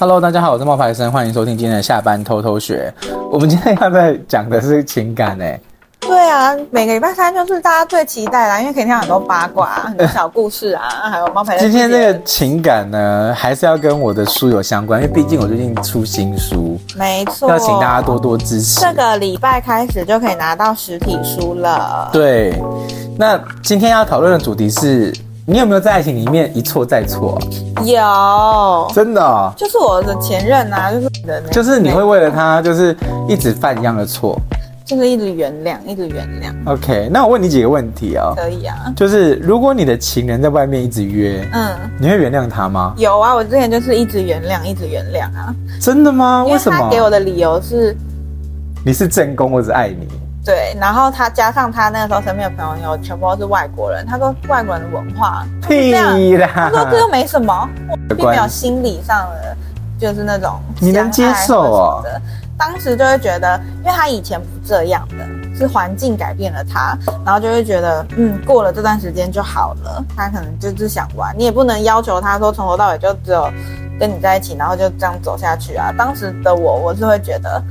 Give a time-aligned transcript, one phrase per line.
[0.00, 2.90] Hello，大家好，我是冒牌生，欢迎收听今天的下班偷偷学。
[3.30, 5.60] 我们今天要在讲的是情感诶。
[6.00, 11.70] 对啊，每个礼拜三就是大家最期待啦，因为可以听到很多八卦、 很多小故事啊，还有冒牌生。
[11.70, 18.80] 今天这个情感呢，还是要跟我的书有相关，因为毕竟我最近出新书，没错，要请大家多多支持。
[18.80, 22.08] 这个礼拜开始就可以拿到实体书了。
[22.10, 22.58] 对，
[23.18, 25.12] 那今天要讨论的主题是。
[25.46, 27.40] 你有没有在爱情里面一错再错？
[27.84, 32.96] 有，真的、哦，就是我的前任啊，就是你的，就是你会为了他，就是
[33.28, 34.38] 一直犯一样的错，
[34.84, 36.52] 就是一直原谅，一直原谅。
[36.70, 38.34] OK，那我问你几个问题啊、哦？
[38.36, 42.94] 可以啊，就是如果你的情人在外面一直约，嗯，你会原谅他吗？
[42.98, 45.54] 有啊，我之前就是一直原谅，一直原谅啊。
[45.80, 46.44] 真的吗？
[46.44, 46.78] 为什么？
[46.78, 47.96] 他给我的理由是，
[48.84, 50.06] 你是正宫，我只爱你。
[50.42, 57.68] 对，然后他加上他那个时候身边的朋友全部都是外国人，他说外国人的文化，屁啦，他说这又没什么，
[58.16, 59.56] 并没有心理上的
[59.98, 62.02] 就是那种你能接受啊？
[62.56, 70.02] 当时就会觉得，因为他以前不这样的，是环境改变了他，然后就会觉得，嗯，过了这段时间就好了。
[70.16, 73.50] 他可能就是想玩，你也不能要求他说从头到尾就只有
[73.98, 75.92] 跟你在一起，然后就这样走下去啊。
[75.96, 77.62] 当时的我，我是会觉得，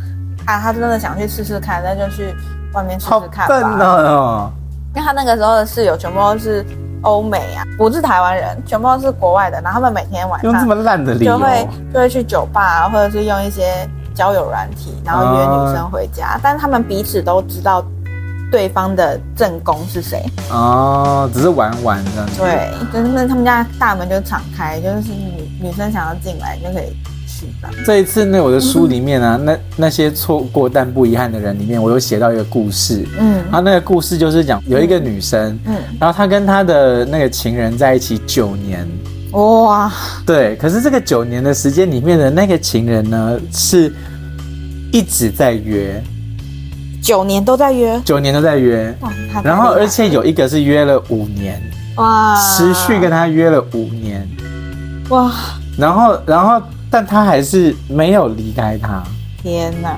[0.45, 2.31] 啊，他真的想去试试看，那就去。
[2.73, 3.55] 外面试试看吧。
[3.55, 4.51] 好笨哦！
[4.95, 6.65] 因为他那个时候的室友全部都是
[7.03, 9.61] 欧美啊，不是台湾人，全部都是国外的。
[9.61, 16.35] 然后他们每天晚上用这么烂的理由，就会就会去酒吧啊，或者是用一些交友软体，然后约女生回家。
[16.35, 17.83] 哦、但是他们彼此都知道
[18.51, 22.41] 对方的正宫是谁哦，只是玩玩这样子。
[22.41, 26.97] 对，就是那他们家大门就敞开，就是女女生想要进来就可以。
[27.85, 33.07] 这一次呢，我的书里面呢、啊，那那些错过但不遗憾的人里面，我有写到一个故事。
[33.17, 38.87] 嗯，然后那个故事就是讲有一个女生，嗯，然后她跟她的那个情人在一起九年。
[39.31, 39.91] 哇，
[40.25, 43.93] 对，可是这个九年的时间里面的那个情人呢，是
[44.91, 46.03] 一直在约，
[47.01, 48.93] 九年都在约，九年都在约。
[49.01, 49.11] 哇，
[49.43, 51.61] 然后而且有一个是约了五年，
[51.95, 54.27] 哇，持续跟他约了五年，
[55.09, 55.31] 哇，
[55.77, 56.61] 然后然后。
[56.91, 59.03] 但他还是没有离开他。
[59.41, 59.97] 天哪！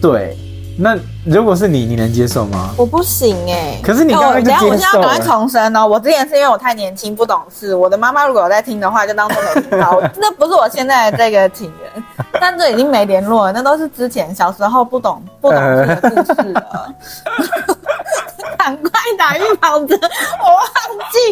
[0.00, 0.36] 对，
[0.78, 2.74] 那如果是你，你能接受吗？
[2.76, 3.80] 我不行哎、欸。
[3.82, 4.72] 可是你刚刚就接受了。
[4.72, 7.74] 我现在赶快重申哦，我之前是因为我太年轻不懂事。
[7.74, 10.00] 我的妈妈如果有在听的话，就当做没听到。
[10.16, 12.04] 那不是我现在的这个情人，
[12.40, 13.52] 但这已经没联络了。
[13.52, 16.94] 那都是之前小时候不懂不懂事的故事了。
[18.56, 19.98] 赶快打预防针！
[20.00, 20.48] 我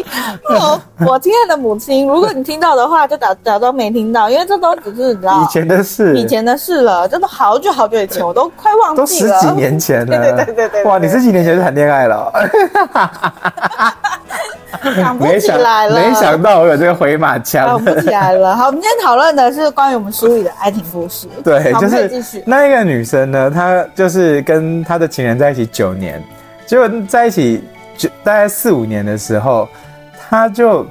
[0.49, 10.05] 我我亲爱的母亲，如果你听到的话，就假假装没听到，因为这都只是你知道以前的事，以前的事了，真的好久好久以前，我都快忘记了，都十几年前了。
[10.05, 12.31] 对对对对对，哇，你十几年前就谈恋爱了，
[14.95, 18.55] 想不起来了，没想到我有这个回马枪，想不起来了。
[18.57, 21.27] 好，我们今天讨论的是关于我们书里的爱情故事。
[21.43, 22.43] 对，就是继续。
[22.45, 26.21] 那一个女生呢，她就是跟她的情人在一起九年。
[26.65, 27.61] 结果在一起
[27.97, 29.67] 就大概四五年的时候，
[30.19, 30.85] 他就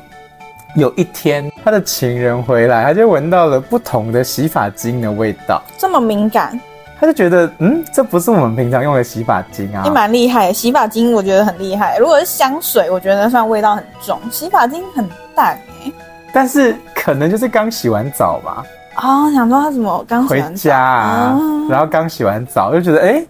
[0.77, 5.63] 有一天他的情人回来，他就闻到了不同的洗发精的味道。
[5.79, 6.59] 这么敏感，
[6.99, 9.83] 他就觉得嗯，这不是我们平常用的洗发精啊。
[9.85, 11.99] 你蛮厉害，洗发精我觉得很厉害。
[11.99, 15.93] 如果是香水，我觉得算味道很重，洗发精很淡哎。
[16.33, 18.65] 但是可能就是刚洗完澡吧。
[18.97, 23.09] 哦，想说他怎么刚回家啊，哦、然后刚洗完澡就觉得哎。
[23.09, 23.27] 诶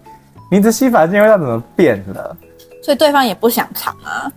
[0.49, 2.37] 你的洗发精味道怎么变了？
[2.83, 4.29] 所以对方也不想尝啊，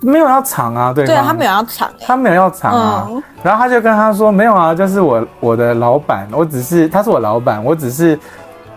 [0.00, 3.06] 没有要尝啊，对方对，他没有要尝，他没有要尝啊。
[3.10, 8.18] 嗯、然后他就跟他说：“没有啊，就是我我的老板，我只是他是我老板，我只是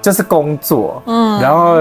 [0.01, 1.77] 就是工作，嗯，然后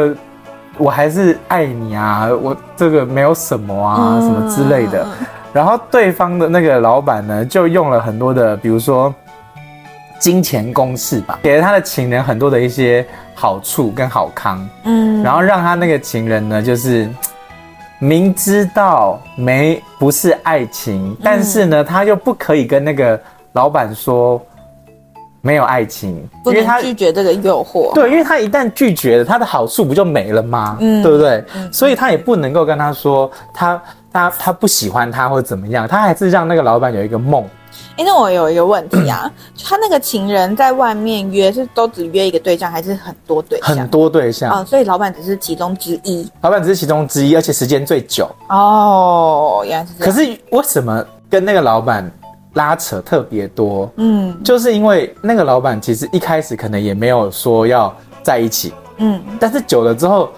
[0.78, 5.04] 我还是爱你啊，我这个没有什么啊，嗯、什么之类的。
[5.52, 9.12] 然后对方的那个老板呢，就用了很多的，比如说。”
[10.20, 17.08] 金钱攻势吧，给了他的情人很多的一些好处跟好康，嗯，然后让他那个情人呢，就是
[17.98, 23.20] 明知道没不是爱情，嗯、但是呢，他又不可以跟那个
[23.52, 24.40] 老板说
[25.40, 27.92] 没有爱情，因为他拒绝这个诱惑。
[27.94, 30.76] 对，因为他一旦拒绝了，他的好处不就没了吗？
[30.80, 31.44] 嗯，对不对？
[31.54, 33.82] 嗯、所以他也不能够跟他说他
[34.12, 37.44] 他他不喜欢他或者怎么样，他还是让那个老板有一个梦。
[37.96, 39.30] 哎，那我有一个问题啊，
[39.64, 43.76] 他那个情人在外面约是都只约一个对象，还是很多对象？
[43.76, 46.28] 很多对象啊，所以老板只是其中之一。
[46.40, 48.28] 老板只是其中之一，而且时间最久。
[48.48, 50.12] 哦，原来是这样。
[50.12, 52.10] 可是为什么跟那个老板
[52.54, 53.88] 拉扯特别多？
[53.96, 57.94] 嗯，就是因为那个老板其实一开始可能也没有说要
[58.24, 58.74] 在一起。
[58.98, 60.30] 嗯，但是久了之后，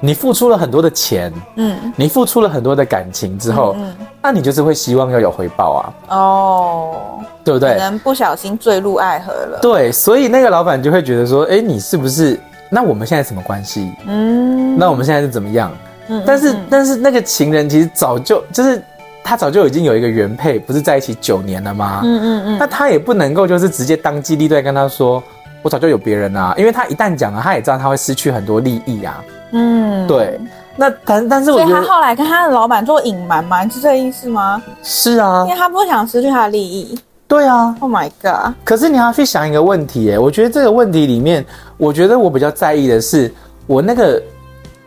[0.00, 6.16] 你付出了很多的钱，嗯，你付出了很多的感情之后，嗯，那你就是会希望要有回报啊。
[6.16, 7.70] 哦，对不对？
[7.70, 9.58] 可能不小心坠入爱河了。
[9.62, 12.38] 对，所以那个老板就会觉得说，哎，你是不是？
[12.68, 13.90] 那我们现在什么关系？
[14.06, 15.70] 嗯，那我们现在是怎么样？
[16.08, 18.82] 嗯，但是但是那个情人其实早就就是
[19.24, 22.00] 他早就已经有一个原配，不是在一起九年了吗？
[22.04, 22.58] 嗯嗯嗯。
[22.58, 25.22] 那他也不能够就是直接当机立断跟他说，
[25.66, 29.24] 我早就有别人啊，因为他一旦讲了，他也知道他会失去很多利益啊。
[29.50, 30.40] 嗯，对。
[30.76, 33.68] 那但但是我觉得，所以他后来跟他的老板做隐瞒吗？
[33.68, 34.62] 是这个意思吗？
[34.84, 36.96] 是啊，因为他不想失去他的利益。
[37.26, 38.54] 对啊，Oh my god！
[38.64, 41.44] 可是你要去想一个问题，哎，我觉得这个问题里面，
[41.78, 43.34] 我觉得我比较在意的是，
[43.66, 44.22] 我那个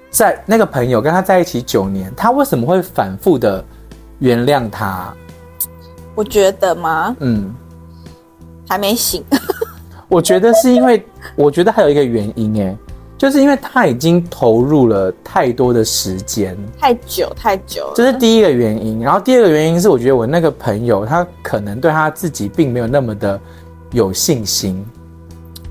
[0.10, 3.62] 在那个朋友跟他在一起九年，他为什么会反复的
[4.20, 5.14] 原谅他？
[6.16, 7.14] 我觉得吗？
[7.20, 7.54] 嗯，
[8.70, 9.22] 还没醒。
[10.10, 12.76] 我觉得是因为，我觉得还有一个原因，哎。
[13.18, 19.02] 就是因为他已经投入了太多的时间，太久太久了，这是第一个原因。
[19.02, 23.38] 然后第二个原因是，我觉得我那个朋友他可能对他自己并没有那么的
[23.92, 24.82] 有信心。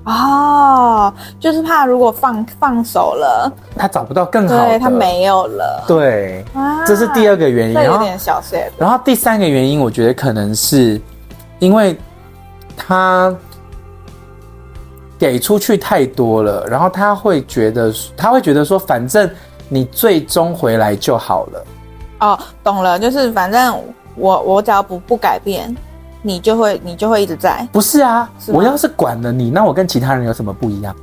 [0.05, 5.85] 哦，就是怕如果放放手了，他找不到更好的，对，他没有了。
[5.89, 7.83] 对，啊，这是第二个原因。
[7.83, 8.71] 有点小碎。
[8.77, 11.01] 然后第三个原因，我觉得可能是
[11.61, 11.97] 因为
[12.77, 13.35] 他。
[15.19, 19.29] 给出去太多了，然后他会觉得，他会觉得说，反正
[19.69, 21.65] 你最终回来就好了。
[22.21, 23.83] 哦，懂了，就是反正
[24.15, 25.77] 我我只要不不改变，
[26.23, 27.67] 你就会你就会一直在。
[27.73, 30.95] 不是啊，是我要是管了你，那我跟其他人有什么不一样？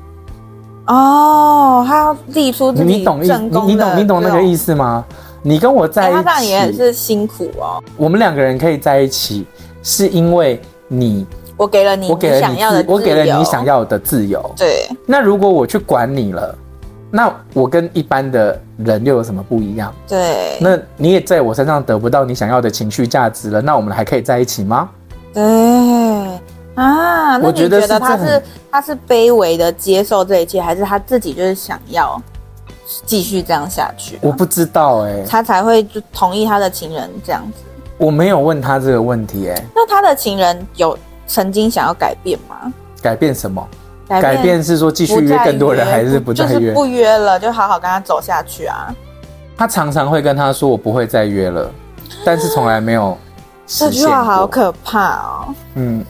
[0.87, 5.03] 哦，他要立出自己你懂你你懂你懂那个意思吗？
[5.41, 7.83] 你跟我在一起，欸、他这样也很是辛苦哦。
[7.97, 9.45] 我们两个人可以在一起，
[9.83, 11.27] 是因为你。
[11.57, 14.53] 我给了你，我给了你想要的，我给了你想要的自由。
[14.57, 14.89] 对。
[15.05, 16.53] 那如果我去管你了，
[17.09, 19.93] 那我跟一般的人又有什么不一样？
[20.05, 20.57] 对。
[20.59, 24.89] 那你也在我身上得不到你想要的情绪价值了，那我们还可以在一起吗？
[25.33, 25.43] 对。
[26.75, 32.21] 啊，那你觉得他是他是卑微的接受这一切，还是他自己就是想要
[33.05, 34.19] 继续这样下去？
[34.21, 35.25] 我不知道哎、欸。
[35.25, 37.59] 他才会就同意他的情人这样子。
[37.97, 39.65] 我没有问他这个问题哎、欸。
[39.73, 40.97] 那他的情人有？
[41.27, 42.71] 曾经想要改变吗？
[43.01, 43.67] 改变什么？
[44.07, 46.53] 改变，改变是说继续约更多人，还是不再约？
[46.53, 48.93] 就是不约了，就好好跟他走下去啊。
[49.57, 51.71] 他常常会跟他说：“我不会再约了。
[52.25, 53.17] ”但是从来没有
[53.67, 53.91] 实现过。
[53.91, 55.55] 这句话好可怕哦。
[55.75, 56.05] 嗯，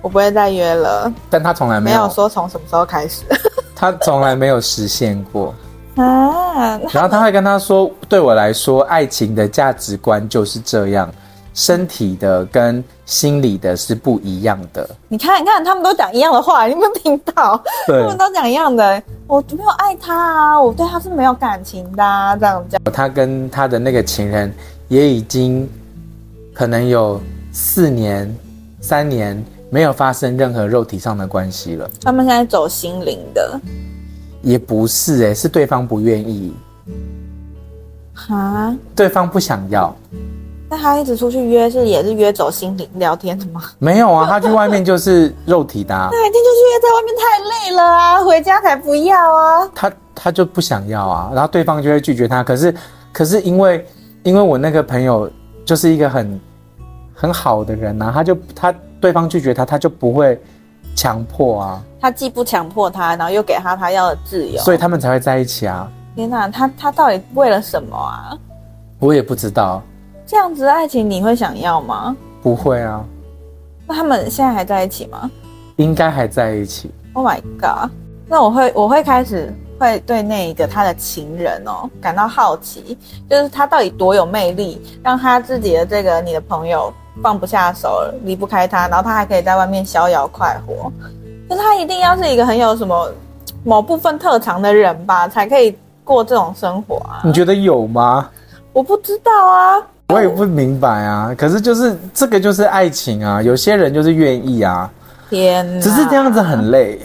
[0.00, 1.12] 我不会再约了。
[1.28, 3.22] 但他从来没有，没有说从什么时候开始。
[3.74, 5.54] 他从来没有实现过
[5.96, 6.78] 啊。
[6.92, 11.12] 然后他会跟他说：“对我来说，爱情的价值观就是这样。”
[11.56, 14.86] 身体的跟心理的是不一样的。
[15.08, 17.58] 你看，你看，他们都讲一样的话，你有没有听到？
[17.86, 19.02] 他们都讲一样的。
[19.26, 22.80] 我没有爱他啊，我对他是没有感情的啊，这样讲。
[22.92, 24.52] 他跟他的那个情人
[24.88, 25.66] 也已经
[26.52, 27.18] 可能有
[27.52, 28.32] 四年、
[28.82, 31.90] 三年没有发生任何肉体上的关系了。
[32.02, 33.58] 他们现在走心灵的，
[34.42, 36.52] 也不是哎、欸，是对方不愿意。
[38.12, 38.76] 哈？
[38.94, 39.96] 对方不想要。
[40.76, 43.62] 那他一直出去约是也是约走心灵聊天的吗？
[43.78, 46.10] 没有啊，他去外面就是肉体的啊。
[46.12, 49.66] 那一定就是约在外面太累了啊，回家才不要啊。
[49.74, 52.44] 他他就不想要啊，然后对方就会拒绝他。
[52.44, 52.74] 可是
[53.10, 53.86] 可是因为
[54.22, 55.30] 因为我那个朋友
[55.64, 56.38] 就是一个很
[57.14, 60.38] 很好的人啊，他就他对方拒绝他，他就不会
[60.94, 61.82] 强迫啊。
[61.98, 65.90] 他既不强迫他，然后又给他他要的自由，所以他们才会在一起啊。
[66.14, 68.36] 天哪，他他到底为了什么啊？
[68.98, 69.82] 我也不知道。
[70.26, 72.16] 这样子的爱情你会想要吗？
[72.42, 73.04] 不会啊。
[73.86, 75.30] 那他们现在还在一起吗？
[75.76, 76.90] 应该还在一起。
[77.12, 77.90] Oh my god！
[78.26, 82.98] 那我会我会开始会对那一个他的情人哦感到好奇，
[83.30, 86.92] 就是他到底多有魅力，让他自己的这个你的朋友
[87.22, 90.90] 放不下手，离不开他，然后他还可以在外面逍遥快活。
[91.48, 93.08] 就是他一定要是一个很有什么
[93.62, 97.20] 某部分特长的人吧，才可以过这种生活啊？
[97.22, 98.28] 你觉得有吗？
[98.72, 99.86] 我不知道啊。
[100.08, 104.88] 我也不明白啊，可是就是这个就是爱情啊，有些人就是愿意啊。
[105.28, 107.00] 天哪，只是这样子很累，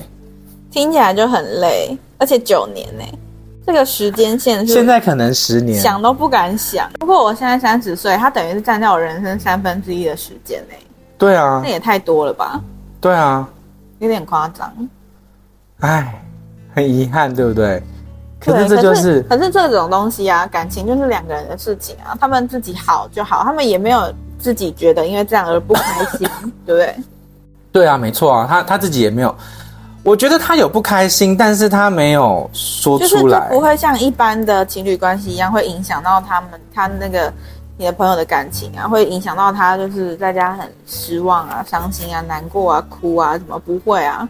[0.70, 3.04] 听起来就很累，而且九年呢，
[3.66, 6.88] 这个时间线是现在可能十年，想都不敢想。
[7.00, 10.76] 不过我现在三十岁，他等于是占掉我人生三分之一的时间呢。
[11.18, 12.62] 对啊，那也太多了吧？
[13.00, 13.50] 对啊，
[13.98, 14.72] 有点夸张。
[15.80, 16.24] 哎，
[16.76, 17.82] 很遗憾，对不对？
[18.44, 26.28] 可是这就是，可是这种东西啊，感情就是两个人的事情啊，他们自己好就好，他们也没有自己觉得因为这样而不开心，
[26.66, 26.96] 对不对？
[27.72, 29.34] 对啊，没错啊，他他自己也没有。
[30.04, 37.32] 我觉得他有不开心，但是他没有说出来，不会像一般的情侣关系一样，会影响到他们他那个
[37.78, 44.28] 你的朋友的感情啊，会影响到他就是在家很失望啊、伤心啊、难过啊、哭啊，什么不会啊？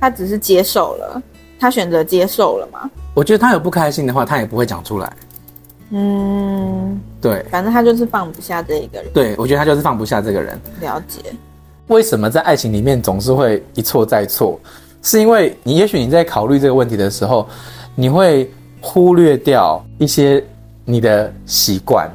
[0.00, 1.20] 他只是接受了，
[1.60, 2.90] 他选择接受了嘛？
[3.14, 5.12] 我觉得他有不开心的话，他也不会讲出来。
[5.90, 9.12] 嗯，对，反正他就是放不下这一个人。
[9.12, 10.58] 对，我觉得他就是放不下这个人。
[10.80, 11.20] 了解。
[11.88, 14.58] 为什么在爱情里面总是会一错再错？
[15.02, 17.46] 是因为你也许你在考虑这个问题的时候，
[17.94, 18.50] 你会
[18.80, 20.42] 忽略掉一些
[20.86, 22.10] 你的习惯，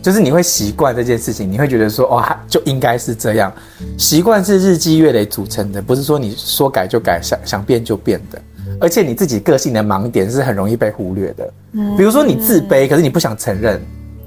[0.00, 3.52] 就是你会习惯这件事情，你会觉得说，哦，就应该是这样。
[3.98, 8.40] 习惯是日积月累组成的，不是说你说改就改，想想变就变的。
[8.78, 11.50] 而且你自己个性的盲点是很容易被忽略的，
[11.96, 13.80] 比如说你自卑，可是你不想承认。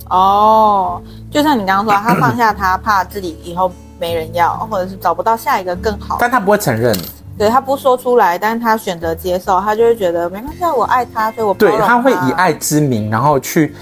[0.10, 6.18] 哦，就像你刚刚说，他放下他，怕自己以后没人要，或者是找不到下一个更好。
[6.20, 6.98] 但他不会承认，
[7.38, 11.60] 对，他不说出来，但是他选择接受，他就会觉得没关系，我爱他，所以我他。
[11.60, 13.76] 对，他会以爱之名，然后去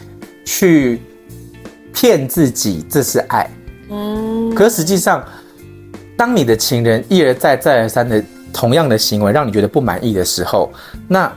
[0.43, 1.01] 去
[1.93, 3.49] 骗自己这是爱。
[3.89, 5.23] 嗯，可是实际上，
[6.17, 8.21] 当你的情人一而再再而三的。
[8.57, 10.71] 同样的行为让你觉得不满意的时候，
[11.07, 11.31] 那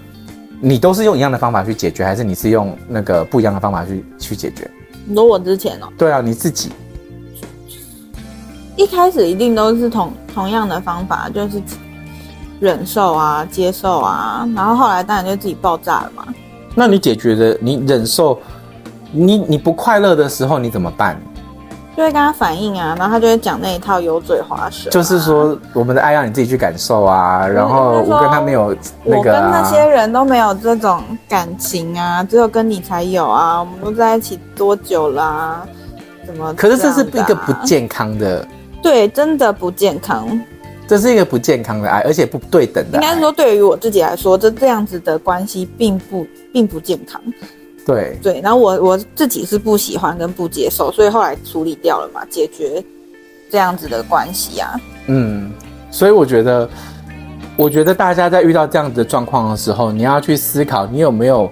[0.58, 4.68] 你都是用一样的方法去解决，还是你是用那个不一样的方法去去解决？
[5.04, 5.88] 你说我之前哦？
[5.98, 6.72] 对啊，你自己
[8.74, 11.62] 一开始一定都是同同样的方法，就是
[12.58, 16.26] 忍受啊、接受啊，然后后来当然就自己爆炸了嘛。
[16.74, 18.38] 那你解决的，你忍受，
[19.12, 21.20] 你你不快乐的时候你怎么办？
[21.96, 27.46] 就会跟他反映啊，然后他就会讲那一套油嘴滑舌，啊，就是说我们的爱让你自己去感受啊。
[27.46, 33.60] 然后我跟他没有那个，啊，我跟那些人都没有这种感情啊，只有跟你才有啊。
[33.60, 35.66] 我们都在一起多久啦，啊？
[36.26, 36.54] 怎么，啊？
[36.56, 38.46] 可是这是一个不健康的，
[38.82, 40.26] 对，真的不健康。
[40.86, 43.04] 这是一个不健康的爱，而且不对等的爱。
[43.04, 47.20] 应该说，对于我自己来说，这这样子的关系并不并不健康。
[47.90, 52.82] 对对，然后我我自己是不喜欢跟不接受，所以后来处理掉了嘛，解决
[53.50, 54.80] 这样子的关系啊。
[55.06, 55.52] 嗯，
[55.90, 56.68] 所以我觉得，
[57.56, 61.50] 我觉得大家在遇到这样子的状况的时候，你要去思考，你有没有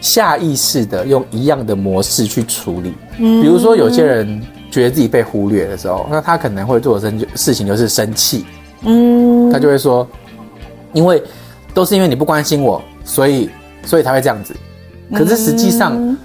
[0.00, 2.94] 下意识的用一样的模式去处理。
[3.18, 4.40] 嗯，比如说有些人
[4.70, 8.44] 觉得自己被忽略的时候，那他可能会做的事事情就是生气。
[8.82, 10.06] 嗯，他就会说，
[10.92, 11.20] 因为
[11.72, 13.50] 都是因为你不关心我，所以
[13.84, 14.54] 所以才会这样子。
[15.12, 16.16] 可是实际上，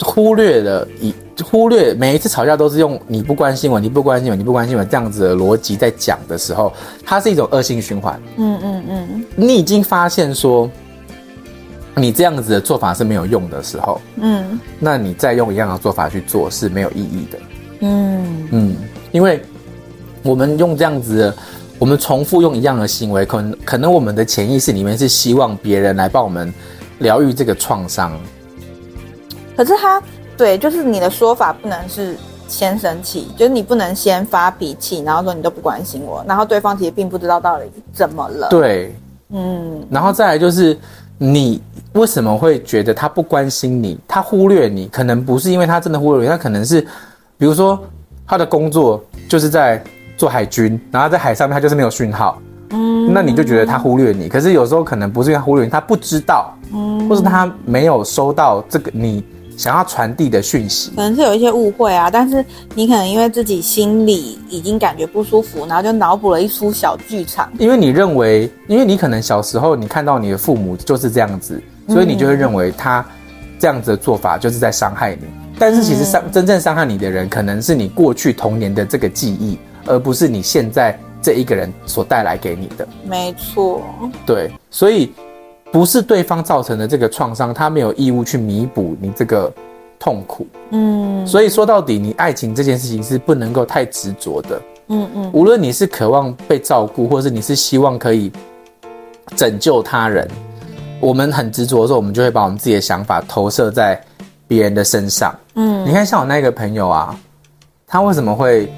[0.00, 6.72] 忽略了一忽略每一次吵架都是用你不关心我，你不关心我，你不关心我这样子的逻辑在讲的时候，
[7.04, 8.20] 它是一种恶性循环。
[8.36, 10.68] 嗯嗯嗯，你已经发现说，
[11.94, 17.38] 你这样子的做法是没有用的时候，嗯，那你再用一样的做法去做是没有意义的。
[17.80, 18.76] 嗯嗯，
[19.12, 19.40] 因为
[20.22, 21.36] 我们用这样子的，
[21.78, 26.52] 我们重复用一样的行为，可能可能我们的潜意识里面是希望别人来帮我们。
[27.02, 28.18] 疗愈这个创伤，
[29.56, 30.02] 可是他
[30.36, 32.16] 对，就是你的说法不能是
[32.48, 38.48] 先生气，就是你不能先发脾气，然后说你都不关心我，然后对方其实并不知道到底怎么了。
[38.48, 38.94] 对，
[39.28, 40.76] 嗯，然后再来就是
[41.18, 46.80] 你为什么会觉得他不关心你，他忽略你，可能不是因为他真的忽略你，他可能是
[47.36, 47.78] 比如说
[48.26, 49.82] 他的工作就是在
[50.16, 52.40] 做海军，然后在海上面他就是没有讯号。
[52.72, 59.22] 嗯，那你就觉得他忽略你，可是有时候可能不是因为他忽略你，他不知道，嗯，或是他没有收到这个你
[59.56, 62.10] 想要传递的讯息，可能是有一些误会啊。
[62.10, 67.50] 但是你可能因为自己心里已经感觉不舒服，然后就脑补了一出小剧场。
[67.58, 73.04] 因为你认为，因为你可能小时候你看到你的父母就是这样子，所以你就会认为他
[73.58, 75.26] 这样子的做法就是在伤害你。
[75.58, 80.98] 但是其实伤真正伤害你的人，可能是你过去童年的这个记忆，而不是你现在。
[81.22, 83.80] 这一个人所带来给你的，没错，
[84.26, 85.12] 对，所以
[85.70, 89.50] 不是对方造成的这个创伤，他没有义务去弥补你这个
[90.00, 98.30] 痛苦，嗯，所以说到底，你爱情这件事情是不能够太执着的，嗯嗯，无论你是渴望被照顾，或是你是希望可以
[99.36, 100.28] 拯救他人，
[100.98, 103.98] 我们很执着的时候，我们就会把我们自己的想法投射在
[104.48, 107.16] 别人的身上，嗯，你看像我那个朋友啊，
[107.86, 108.68] 他为什么会？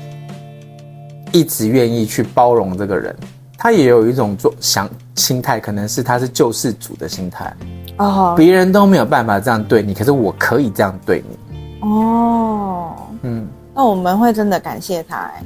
[1.34, 3.12] 一直愿意去包容这个人，
[3.58, 7.52] 他也有一种做想心态，可能是他是救世主的心态
[7.96, 8.34] 哦。
[8.36, 12.94] 别人都没有办法这样对你，可是我可以这样对你哦。
[13.22, 15.42] 嗯，那我们会真的感谢他，哎，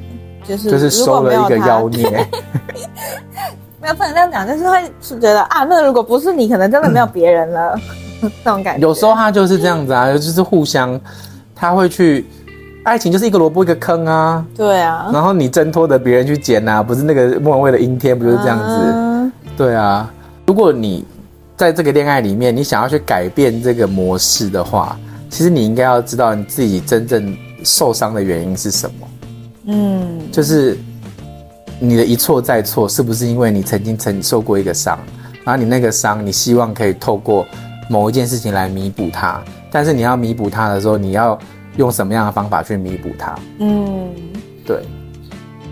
[0.46, 2.04] 就是就是收了一个妖孽。
[3.80, 7.80] 没有不能这样讲，就是会是觉得啊，那如果不是你，可能真的没有别人了，
[8.20, 8.86] 嗯、 那种感觉。
[8.86, 11.00] 有时候他就是这样子啊，就是互相，
[11.54, 12.26] 他会去。
[12.88, 14.42] 爱情就是一个萝卜一个坑啊。
[14.56, 15.10] 对啊。
[15.12, 18.64] 然后你挣脱的别人去捡呐、啊，不是那个莫文蔚的阴天，不就是这样子？
[18.64, 20.10] 嗯、对啊。
[20.46, 21.04] 如果你
[21.54, 29.08] 在这个恋爱里面，你想要去改变这个模式的话，其实你应该要知道你自己真正受伤的原因是什么。
[29.66, 30.78] 嗯，就是
[31.78, 34.98] 你的一错再错，是不是因为你曾经曾受过一个伤？
[35.44, 37.46] 然后你那个伤，你希望可以透过
[37.90, 39.42] 某一件事情来弥补它。
[39.70, 41.38] 但是你要弥补它的时候，你要
[41.76, 43.34] 用什么样的方法去弥补它？
[43.58, 44.10] 嗯，
[44.66, 44.82] 对。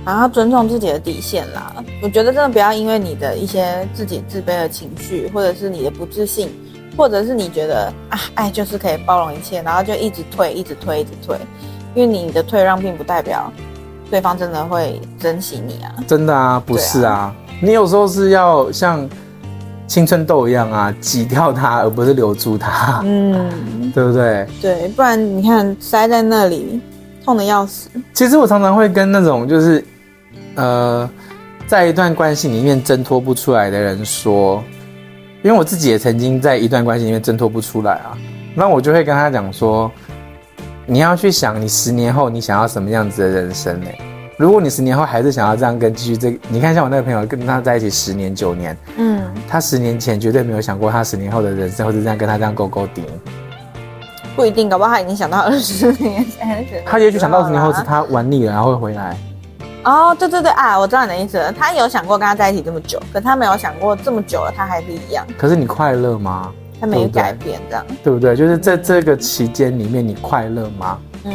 [0.04, 1.72] 然后尊重自己的底线啦。
[2.02, 6.48] 我觉得真的不要因为你的一些自己自卑的情绪，或者是你的不自信，
[6.96, 11.36] 或者是你觉得啊，爱就是可以包容一切，然后就一直退，一直退，一直退。
[11.94, 13.50] 因为你的退让并不代表
[14.10, 15.94] 对方真的会珍惜你啊。
[16.06, 17.14] 真的啊，不是啊。
[17.14, 19.08] 啊你有时候是要像。
[19.88, 23.00] 青春痘一样啊，挤掉它，而不是留住它。
[23.04, 23.48] 嗯，
[23.94, 24.46] 对不对？
[24.60, 26.80] 对，不然你看塞在那里，
[27.24, 27.88] 痛的要死。
[28.12, 29.84] 其实我常常会跟那种就是，
[30.54, 31.08] 呃，
[31.66, 34.62] 在一段关系里面挣脱不出来的人说，
[35.42, 38.16] 因为我自己也曾经在一段关系里面挣脱不出来啊，
[38.54, 39.90] 那我就会跟他讲说，
[40.86, 43.88] 你要去想你十年后你想要什么样子的人生呢？
[44.38, 53.02] 如果你十年后还是想要这样跟继续这个，你看像我那个朋友跟他在一起十年九年，嗯，他十年前绝对没有想过他十年后的人生，或者这样跟他这样勾勾顶，
[54.36, 59.16] 不一定，搞不好他已经想到二十年前，他也许想到二十年后是他玩腻了，然后会回来。
[59.84, 65.26] 哦，对对对啊，我知道你的意思了，他有想过跟他在一起这么久，可他没有想过这么久了他还是一样。
[65.38, 66.52] 可是你快乐吗？
[66.78, 68.36] 他没有改变，这样对不对？
[68.36, 70.98] 就是在这个期间里面，你快乐吗？
[71.24, 71.32] 嗯。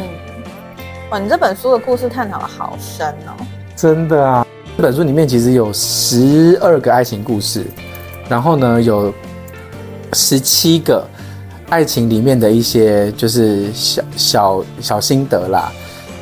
[1.10, 3.32] 哇，你这本书的故事探讨的好深哦！
[3.74, 7.66] 真的啊，这本书里面其实有十二个爱情故事，
[8.28, 9.12] 然后呢，有
[10.12, 11.06] 十七个
[11.72, 15.72] 爱情里面的一些就是小小小心得啦。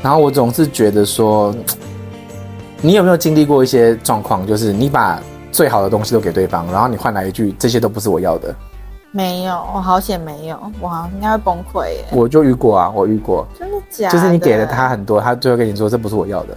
[0.00, 1.52] 然后我总是觉得说，
[2.80, 8.54] 你有没有经历过一些状况，就是你把最好的东西都给对方，然后你换来一句“这些都不是我要的”。
[9.10, 12.04] 没有，我好险没有，我好像应该会崩溃耶。
[12.12, 14.12] 我就遇过啊，我遇过，真的假的？
[14.12, 16.56] 就是你给了他很多，他最后跟你说这不是我要的。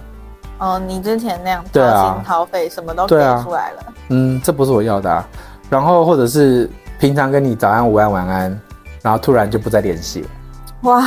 [0.60, 3.92] 哦，你之前那样掏心掏肺，什么都给出来了。
[4.10, 5.28] 嗯，这不是我要的啊。
[5.68, 8.60] 然后或者是平常跟你早安、午安、晚安，
[9.04, 10.28] 然后突然就不再联系了。
[10.82, 11.06] 哇，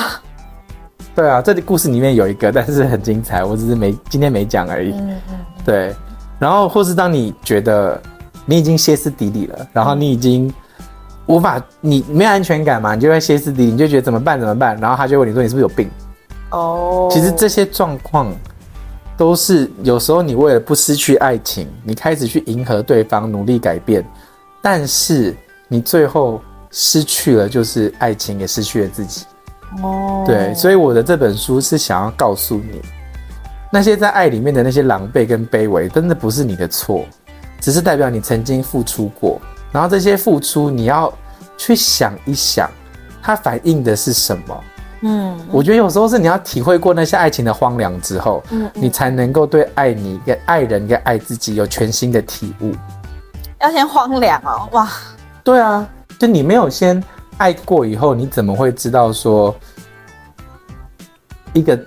[1.13, 4.91] 对啊，这里故事里面有一个，但是很精彩，我只是没今天没讲而已。
[4.91, 5.39] 嗯嗯。
[5.65, 5.93] 对，
[6.39, 8.01] 然后或是当你觉得
[8.45, 10.53] 你已经歇斯底里了，然后你已经。
[11.29, 12.95] 无法，你没有安全感嘛？
[12.95, 14.39] 你就会歇斯底里，你就觉得怎么办？
[14.39, 14.77] 怎么办？
[14.79, 15.89] 然后他就问你说：“你是不是有病？”
[16.51, 17.11] 哦，oh.
[17.11, 18.33] 其实这些状况
[19.17, 24.01] 都是有时候你为了不失去爱情，你开始去迎合对方，努力改变，
[24.61, 25.35] 但是
[25.67, 26.41] 你最后
[26.79, 29.25] 失去了，就是爱情也失去了自己。
[29.81, 30.27] 哦，oh.
[30.27, 32.79] 对，所以我的这本书是想要告诉你，
[33.71, 37.03] 那些在爱里面的那些狼狈跟卑微，真的不是你的错，
[37.59, 39.41] 只是代表你曾经付出过。
[39.71, 41.11] 然后这些付出，你要
[41.57, 42.69] 去想一想，
[43.23, 44.63] 它反映的是什么？
[45.01, 52.71] 嗯，我觉得有时候是你要体会过那些爱情的荒凉之后，嗯，嗯，你才能够对爱你、跟爱人、跟爱自己有全新的体悟。
[53.61, 54.87] 要先荒凉哦，哇！
[55.43, 55.87] 对啊，
[56.19, 57.01] 就你没有先
[57.37, 59.55] 爱过以后，你怎么会知道说
[61.53, 61.79] 一个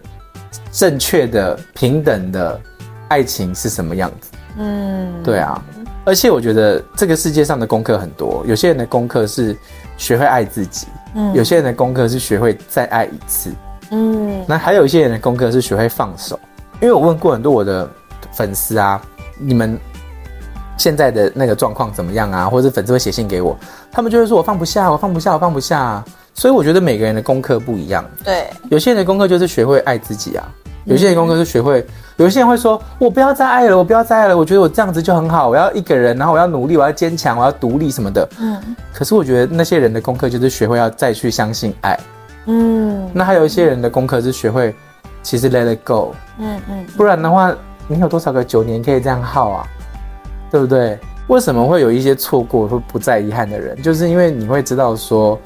[0.70, 2.60] 正确的、平等的
[3.08, 4.30] 爱情是什么样子？
[4.58, 5.62] 嗯，对啊。
[6.04, 9.56] 而且我觉得这个世界上的功课很多，有些人的功课是
[9.96, 13.52] 学会爱自己，嗯，有些人的功课是学会再爱一次，
[13.90, 16.38] 嗯，那还有一些人的功课是学会放手。
[16.80, 17.88] 因为我问过很多我的
[18.32, 19.00] 粉丝啊，
[19.38, 19.78] 你们
[20.80, 22.48] 现在的那个状况怎么样啊？
[22.48, 23.54] 或者是粉丝会写信给我，
[23.92, 26.02] 他们就会说我放不下，我放不下，我放不下。
[26.32, 30.48] 所以我觉得每个人的功课不一样，对，有些人的功课就是学会爱自己啊。
[30.84, 38.26] 有些人功课是学会，有些人会说：“我不要再爱了，我不要再爱了。”我觉得我这样子就很好，我要一个人，然后我要努力，我要坚强，我要独立什么的。
[38.40, 38.58] 嗯。
[38.94, 41.98] 可是我觉得那些人的功课就是学会要再去相信爱。
[42.46, 43.06] 嗯。
[43.12, 44.74] 那还有一些人的功课是学会，
[45.22, 46.14] 其实 let it go。
[46.38, 46.86] 嗯嗯。
[46.96, 47.54] 不然的话，
[47.86, 49.66] 你有多少个九年可以这样耗啊？
[50.50, 50.98] 对不对？
[51.28, 53.80] 为什么会有一些错过或不再遗憾的人？
[53.82, 55.38] 就是因为你会知道说，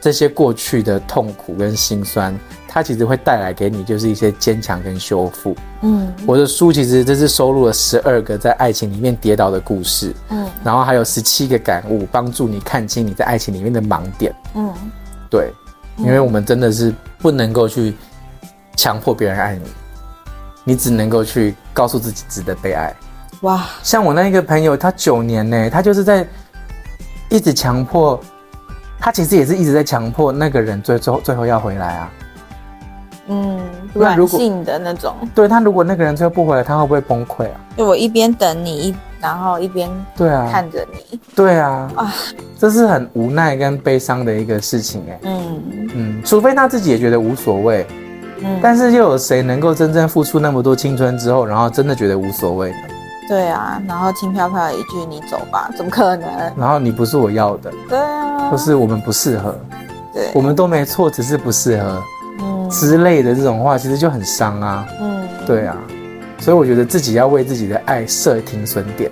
[0.00, 2.38] 这些过去的痛苦跟心酸。
[2.70, 5.56] 它其实会带来给你就是一些坚强跟修复。
[5.80, 10.14] 嗯，我的书其实这是收录了十二个在爱情里面跌倒的故事。
[10.28, 14.32] 嗯，然后还有十七个感悟，帮助你看清你在爱情里面的盲点。
[14.54, 14.70] 嗯，
[15.30, 15.50] 对，
[15.96, 17.94] 因为我们真的是不能够去
[18.76, 19.64] 强迫别人爱你，
[20.62, 22.94] 你只能够去告诉自己值得被爱。
[23.42, 26.26] 哇，像我那一个朋友，他九年呢，他就是在
[27.28, 28.18] 一直强迫，
[28.98, 32.10] 他其实也是一直在强迫那个人最最后最后要回来啊。
[33.28, 33.60] 嗯，
[33.92, 35.14] 软性的那种。
[35.34, 37.60] 对，他如果那个人最后不回来，他会不会崩溃啊？
[37.76, 42.14] 就我一边等你，一然后一边对啊看着你，对啊啊，
[42.58, 45.20] 这是很无奈跟悲伤的一个事情哎。
[45.24, 45.62] 嗯
[45.94, 47.86] 嗯，除非他自己也觉得无所谓，
[48.40, 52.78] 嗯，但是又有谁能够真正付出那么多青春之后，然后真的觉得无所谓呢？
[53.28, 56.28] 对啊，然后轻飘飘的一句“你走吧”，怎么可能？
[56.56, 59.54] 然后你不是我要的，对啊，不是我们不适合，
[60.14, 62.02] 对，我们都没错，只是不适合，
[62.40, 62.70] 嗯。
[62.70, 65.76] 之类的这种话，其实就很伤啊，嗯，对啊，
[66.38, 69.10] 所以我觉得自己要为自己的爱设停损点，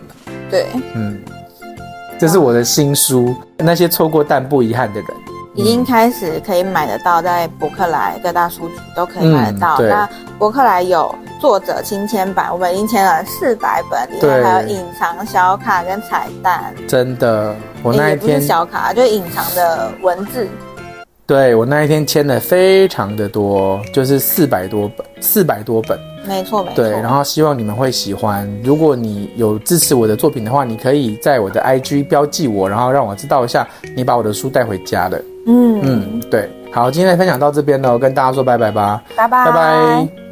[0.50, 1.18] 对，嗯，
[2.18, 5.10] 这是我的新书，那些错过但不遗憾的人。
[5.54, 9.76] 已经开始可以买得到，在博客来各大书局都可以买得到。
[9.78, 16.74] 嗯、那博客来有作者亲签版，我们已经签了四百本，里面还有隐藏小卡跟彩蛋。
[16.88, 20.46] 真的，我那一天、欸、不是小卡，就是隐藏的文字。
[21.26, 26.76] 对，我那一天签了非常的多，就是四百多本，四百多本，没错没错。
[26.76, 28.48] 对，然后希望你们会喜欢。
[28.62, 35.18] 如果你有支持我的作品的话，你可以在我的 IG 标记我，然后让我知道一下你把我的书带回家了。
[35.48, 40.25] 嗯嗯，对，好，今天的分享到这边喽，跟大家说拜拜吧，拜拜拜拜。